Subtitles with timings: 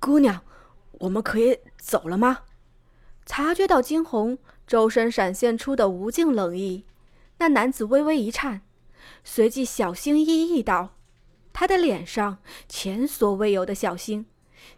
[0.00, 0.42] 姑娘，
[0.92, 2.44] 我们可以走了吗？
[3.26, 6.86] 察觉到惊鸿周身闪现出的无尽冷意，
[7.36, 8.62] 那男子微微一颤，
[9.22, 10.96] 随即小心翼翼道
[11.52, 14.24] ：“他的脸上前所未有的小心，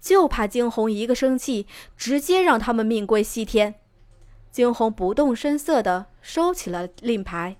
[0.00, 1.66] 就怕惊鸿一个生气，
[1.96, 3.74] 直接让他们命归西天。”
[4.52, 7.56] 惊鸿不动声色地收起了令牌。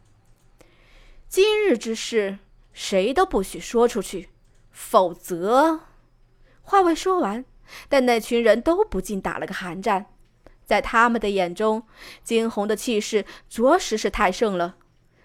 [1.28, 2.38] 今日之事，
[2.72, 4.30] 谁都不许说出去，
[4.70, 5.87] 否则……
[6.68, 7.46] 话未说完，
[7.88, 10.04] 但那群人都不禁打了个寒战。
[10.66, 11.84] 在他们的眼中，
[12.22, 14.76] 惊鸿的气势着实是太盛了。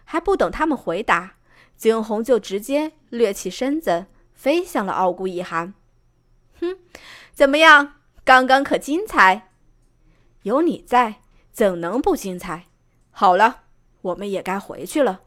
[0.05, 1.34] 还不等他们回答，
[1.76, 5.73] 惊鸿就直接掠起身子，飞向了傲孤一寒。
[6.62, 6.77] 哼，
[7.34, 7.95] 怎么样？
[8.23, 9.50] 刚刚可精彩？
[10.44, 11.16] 有你在，
[11.52, 12.67] 怎能不精彩？
[13.12, 13.64] 好了，
[14.02, 15.20] 我们也该回去了。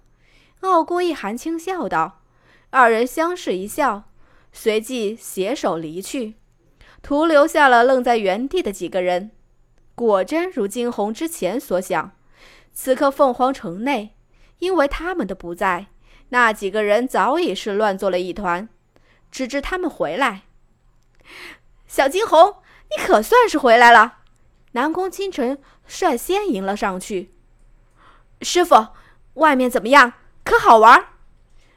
[0.61, 2.23] 傲孤一寒轻笑道。
[2.71, 4.05] 二人相视一笑。
[4.53, 6.35] 随即携手离去，
[7.03, 9.31] 徒留下了愣在原地的几个人。
[9.95, 12.13] 果真如惊鸿之前所想，
[12.73, 14.15] 此刻凤凰城内，
[14.59, 15.87] 因为他们的不在，
[16.29, 18.69] 那几个人早已是乱作了一团。
[19.31, 20.43] 直至他们回来，
[21.87, 22.57] 小惊鸿，
[22.97, 24.19] 你可算是回来了！
[24.73, 27.35] 南宫倾城率先迎了上去。
[28.41, 28.89] 师傅，
[29.35, 30.15] 外面怎么样？
[30.45, 31.07] 可好玩？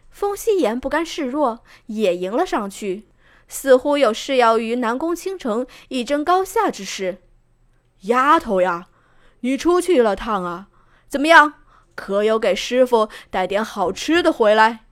[0.09, 3.07] 风夕颜不甘示弱，也迎了上去，
[3.47, 7.21] 似乎有誓要与南宫倾城一争高下之势。
[8.01, 8.87] 丫头呀，
[9.41, 10.67] 你出去了趟啊？
[11.07, 11.55] 怎么样？
[11.95, 14.85] 可有给师傅带点好吃的回来？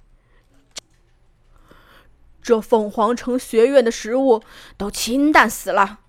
[2.42, 4.42] 这凤凰城学院的食物
[4.78, 6.00] 都清淡死了。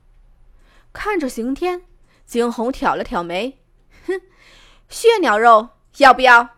[0.93, 1.83] 看着刑天，
[2.25, 3.61] 惊鸿挑了挑眉，
[4.07, 4.21] 哼，
[4.89, 6.51] 血鸟肉要不要？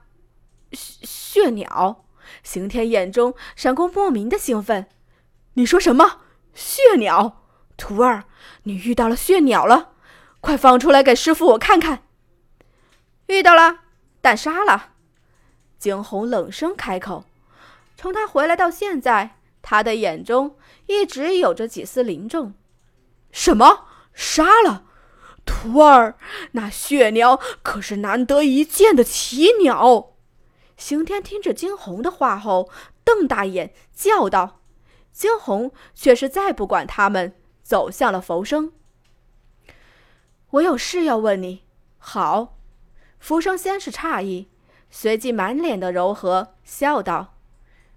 [0.73, 2.05] 血血鸟。
[2.43, 4.87] 刑天眼中闪过莫名的兴奋。
[5.55, 6.21] 你说什么？
[6.55, 7.43] 血鸟？
[7.77, 8.25] 徒儿，
[8.65, 9.91] 你遇到了血鸟了？
[10.41, 12.03] 快放出来给师傅我看看。
[13.27, 13.81] 遇到了，
[14.21, 14.91] 但杀了。
[15.79, 17.25] 惊鸿冷声开口。
[17.97, 20.56] 从他回来到现在，他的眼中
[20.87, 22.55] 一直有着几丝凝重。
[23.31, 23.87] 什么？
[24.12, 24.84] 杀了？
[25.47, 26.17] 徒儿，
[26.53, 30.09] 那血鸟可是难得一见的奇鸟。
[30.81, 32.71] 刑天听着惊鸿的话后，
[33.05, 34.63] 瞪大眼叫道
[35.13, 38.73] ：“惊鸿却是再不管他们，走向了浮生。
[40.53, 41.65] 我有事要问你。”
[42.03, 42.57] 好，
[43.19, 44.49] 浮生先是诧异，
[44.91, 47.35] 随即满脸的柔和，笑道：“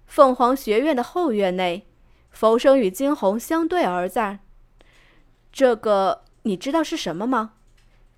[0.06, 1.88] 凤凰学院的后院内，
[2.28, 4.40] 浮生与惊鸿相对而站。
[5.50, 7.54] 这个你知道是什么吗？”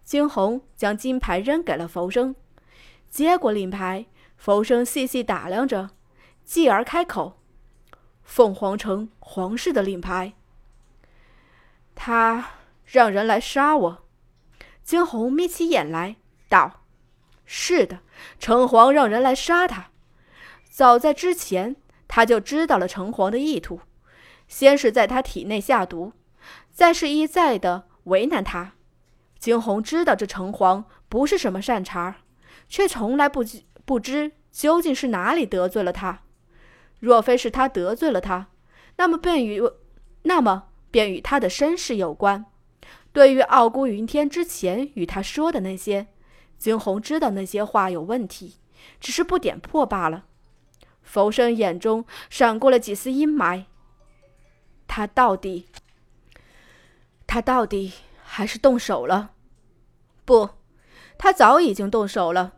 [0.02, 2.34] 惊鸿将金牌扔给了浮生，
[3.08, 4.06] 接过令牌。
[4.36, 5.90] 浮生细细打量着，
[6.44, 7.40] 继而开口
[8.22, 10.34] ：“凤凰城皇室的令牌。”
[11.94, 12.50] 他
[12.84, 14.06] 让人来杀我。
[14.82, 16.16] 惊鸿眯起眼来
[16.48, 16.84] 道
[17.44, 18.00] ：“是的，
[18.38, 19.90] 城隍让人来杀他。
[20.70, 21.74] 早在之前，
[22.06, 23.80] 他就知道了城隍的意图，
[24.46, 26.12] 先是在他体内下毒，
[26.70, 28.74] 再是一再的为难他。
[29.38, 32.18] 惊鸿知道这城隍不是什么善茬，
[32.68, 33.42] 却从来不
[33.86, 36.20] 不知究竟是哪里得罪了他。
[36.98, 38.48] 若非是他得罪了他，
[38.96, 39.62] 那么便与
[40.22, 42.44] 那么便与他的身世有关。
[43.12, 46.08] 对于傲孤云天之前与他说的那些，
[46.58, 48.56] 惊鸿知道那些话有问题，
[49.00, 50.24] 只是不点破罢了。
[51.02, 53.64] 浮生眼中闪过了几丝阴霾。
[54.88, 55.68] 他到底，
[57.26, 57.92] 他到底
[58.24, 59.30] 还是动手了？
[60.24, 60.50] 不，
[61.16, 62.55] 他早已经动手了。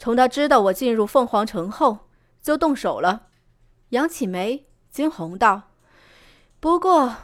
[0.00, 2.08] 从他知道我进入凤凰城后，
[2.40, 3.26] 就动手了。
[3.90, 5.74] 扬起眉，惊鸿道
[6.58, 7.16] ：“不过，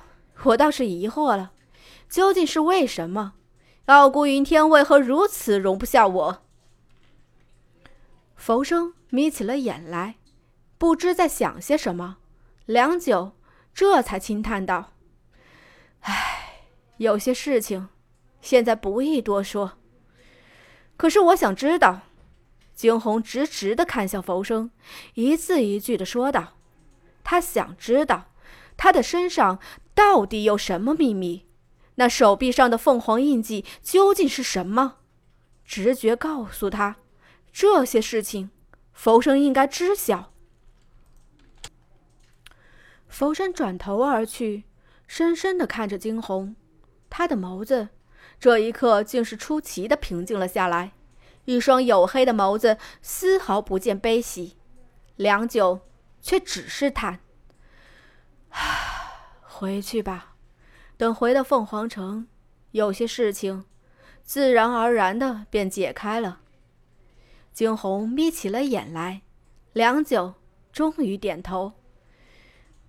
[0.43, 1.53] 我倒是疑惑了，
[2.07, 3.33] 究竟是为什么？
[3.87, 6.43] 傲孤云天为何如此容不下我？”
[8.37, 10.17] 浮生眯起了眼来，
[10.77, 12.19] 不知在想些什么，
[12.67, 13.33] 良久，
[13.73, 14.93] 这才轻叹道
[16.01, 16.67] ：“唉，
[16.99, 17.89] 有些事情，
[18.43, 19.79] 现在不宜多说。
[20.99, 22.03] 可是我想知道。”
[22.77, 24.71] 惊鸿直直的看向浮生，
[25.15, 26.59] 一字一句的说道
[27.25, 28.31] ：“他想知道，
[28.77, 29.59] 他的身上
[29.95, 31.47] 到底有什么秘密？
[31.95, 34.99] 那手臂上的凤凰印记究竟是什么？
[35.65, 36.97] 直觉告诉他，
[37.51, 38.51] 这些事情，
[38.93, 40.35] 浮生应该知晓。”
[43.09, 44.65] 浮生转头而去，
[45.07, 46.55] 深深的看着惊鸿，
[47.09, 47.89] 他的眸子，
[48.39, 50.93] 这一刻竟是出奇的平静了下来。
[51.47, 54.57] 一双黝黑的眸子丝毫不见悲喜，
[55.17, 55.81] 良久，
[56.21, 57.21] 却只是叹
[59.41, 60.35] ：“回去吧，
[60.97, 62.27] 等回到凤凰城，
[62.73, 63.65] 有些事情
[64.23, 66.41] 自然而然的便解开了。
[67.53, 69.23] 惊鸿眯起了眼来，
[69.73, 70.35] 良久，
[70.73, 71.73] 终于点头：“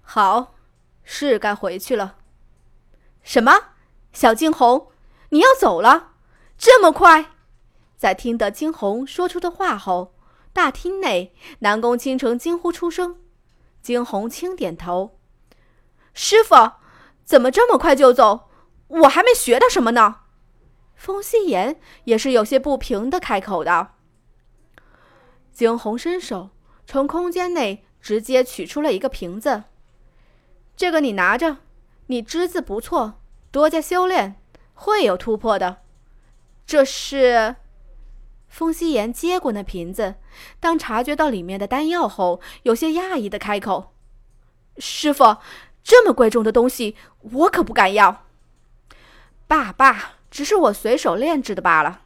[0.02, 0.56] 好，
[1.04, 2.18] 是该回去了。
[3.22, 3.54] ”“什么？
[4.14, 4.92] 小惊鸿，
[5.30, 6.14] 你要走了？
[6.58, 7.34] 这么快？”
[7.98, 10.14] 在听得惊鸿说出的话后，
[10.54, 13.20] 大厅内南宫倾城惊呼出声。
[13.82, 15.18] 惊鸿轻点头
[16.14, 16.74] ：“师傅，
[17.26, 18.50] 怎么这么快就走？
[18.88, 20.22] 我还没学到什么呢。”
[20.96, 23.96] 风夕颜也是有些不平的开口道。
[25.52, 26.50] 惊鸿伸手
[26.86, 29.64] 从空间内直接取出了一个瓶子，
[30.76, 31.58] 这个你拿着，
[32.08, 33.20] 你资质不错，
[33.52, 34.42] 多加修炼
[34.74, 35.78] 会有突破的。
[36.66, 37.56] 这是，
[38.48, 40.16] 风夕颜接过那瓶子，
[40.60, 43.94] 当察觉到里面的丹药后，有些讶异的开口
[44.80, 45.38] ：“师傅，
[45.84, 48.26] 这么贵重的东西，我可不敢要。
[49.48, 52.02] ”“爸爸，只是我随手炼制的罢了。”“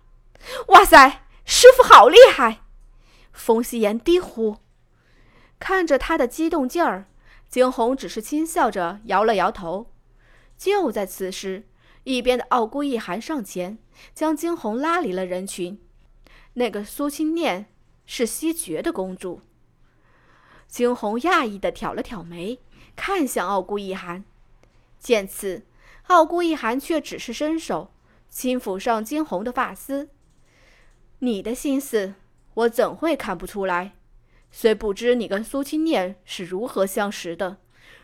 [0.70, 2.62] 哇塞，师傅好厉害！”
[3.32, 4.58] 风夕颜低呼，
[5.60, 7.06] 看着他的激动劲儿，
[7.48, 9.92] 惊鸿只是轻笑着摇了摇头。
[10.58, 11.68] 就在此时，
[12.04, 13.78] 一边的傲孤一寒上前，
[14.14, 15.80] 将惊鸿拉离了人群。
[16.54, 17.68] 那个苏清念
[18.06, 19.42] 是西爵的公主。
[20.68, 22.60] 惊鸿讶异的挑了挑眉，
[22.96, 24.24] 看向傲孤一寒。
[25.00, 25.66] 见此，
[26.08, 27.92] 傲孤一寒却只是伸手
[28.30, 30.10] 轻抚上惊鸿的发丝
[31.20, 32.16] ：“你的心思。”
[32.54, 33.94] 我怎会看不出来？
[34.52, 37.60] 虽不知你跟苏清念是如何相识的，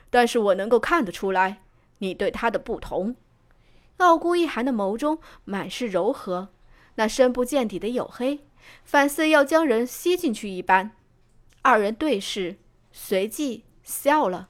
[0.09, 1.61] 但是我能够看得出来，
[1.97, 3.17] 你对他的不同。
[3.97, 6.47] 傲孤一寒的眸中满是柔和，
[6.97, 8.41] 那深不见底的黝黑，
[8.83, 10.91] 反似要将人吸进去一般。
[11.63, 12.57] 二人对视，
[12.91, 14.49] 随即笑了。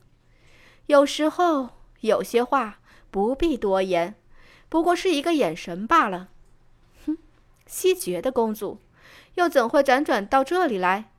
[0.88, 1.70] 有时候
[2.02, 2.80] 有些话
[3.10, 4.16] 不必多言，
[4.70, 6.30] 不过是一个眼神罢了。
[7.06, 7.18] 哼，
[7.66, 8.82] 西绝的公主。
[9.36, 11.12] 又怎会辗转到这里来？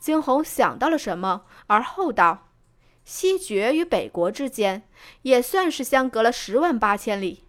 [0.00, 2.48] 惊鸿想到了什么，而后道
[3.04, 4.82] ：“西决与北国之间，
[5.22, 7.44] 也算是相隔了十万八千里。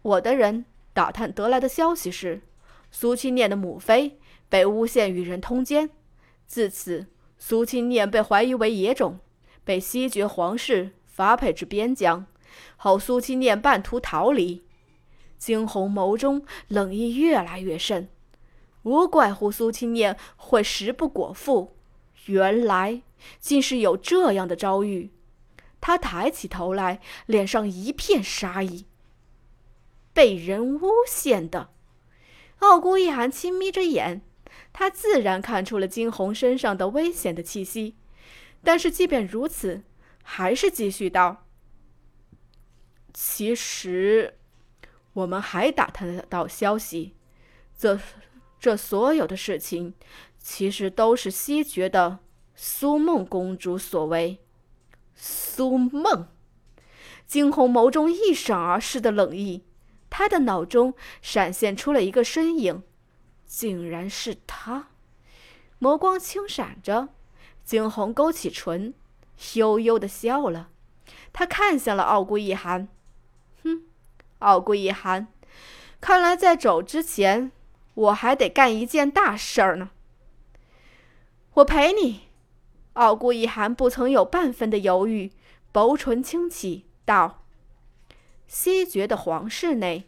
[0.00, 2.42] 我的人打探得来的消息是，
[2.90, 4.18] 苏清念的母妃
[4.48, 5.90] 被诬陷与人通奸，
[6.46, 7.06] 自此
[7.38, 9.18] 苏清念被怀疑为野种，
[9.64, 12.26] 被西决皇室发配至边疆，
[12.76, 14.64] 后苏清念半途逃离。”
[15.38, 18.08] 惊鸿眸中冷意越来越甚。
[18.82, 21.76] 无怪乎苏清念会食不果腹，
[22.26, 23.02] 原来
[23.40, 25.10] 竟是有这样的遭遇。
[25.80, 28.86] 他抬起头来，脸上一片杀意。
[30.12, 31.70] 被人诬陷的，
[32.58, 34.22] 傲孤一寒轻眯着眼，
[34.72, 37.96] 他自然看出了惊鸿身上的危险的气息，
[38.62, 39.82] 但是即便如此，
[40.22, 41.46] 还是继续道
[43.12, 44.38] ：“其实，
[45.14, 47.14] 我们还打探得到消息，
[47.76, 47.98] 这……”
[48.62, 49.92] 这所有的事情，
[50.38, 52.20] 其实都是西决的
[52.54, 54.38] 苏梦公主所为。
[55.16, 56.28] 苏梦，
[57.26, 59.64] 惊鸿眸中一闪而逝的冷意，
[60.14, 60.92] 他的脑中
[61.22, 62.82] 闪现出了一个身影，
[63.46, 64.88] 竟然是他。
[65.80, 67.08] 眸光轻闪着，
[67.64, 68.92] 惊鸿勾起唇，
[69.54, 70.68] 悠悠的笑了。
[71.32, 72.88] 他看向了傲孤一寒，
[73.64, 73.84] 哼，
[74.40, 75.28] 傲孤一寒，
[75.98, 77.50] 看来在走之前。
[77.94, 79.90] 我还得干一件大事儿呢。
[81.54, 82.28] 我陪你。
[82.94, 85.32] 傲孤一寒不曾有半分的犹豫，
[85.72, 87.41] 薄唇轻启道
[88.54, 90.04] ：“西决的皇室内。”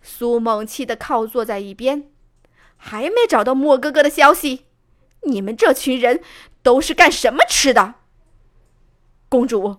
[0.00, 2.10] 苏梦气得靠坐在一边，
[2.76, 4.66] 还没找到莫哥哥的消息。
[5.22, 6.22] 你们这群人
[6.62, 7.94] 都是干什么吃的？
[9.28, 9.78] 公主，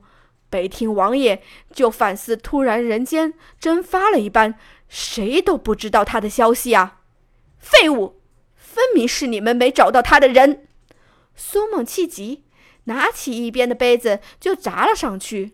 [0.49, 4.59] 北庭王爷就反似突然人间蒸发了一般，
[4.89, 7.01] 谁都不知道他的消息啊。
[7.59, 8.19] 废物，
[8.55, 10.67] 分明是你们没找到他的人！
[11.35, 12.43] 苏梦气急，
[12.85, 15.53] 拿起一边的杯子就砸了上去。